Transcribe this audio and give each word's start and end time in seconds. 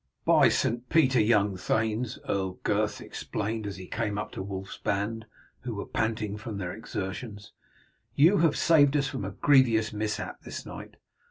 "By 0.25 0.49
St. 0.49 0.89
Peter, 0.89 1.19
young 1.21 1.55
thanes!" 1.57 2.17
Earl 2.27 2.53
Gurth 2.63 3.01
exclaimed 3.01 3.67
as 3.67 3.75
he 3.77 3.85
came 3.85 4.17
up 4.17 4.31
to 4.31 4.41
Wulf's 4.41 4.79
band, 4.79 5.27
who 5.59 5.75
were 5.75 5.85
panting 5.85 6.37
from 6.37 6.57
their 6.57 6.73
exertions, 6.73 7.53
"you 8.15 8.39
have 8.39 8.57
saved 8.57 8.97
us 8.97 9.05
from 9.07 9.23
a 9.23 9.29
grievous 9.29 9.93
mishap 9.93 10.41
this 10.41 10.65
night. 10.65 10.95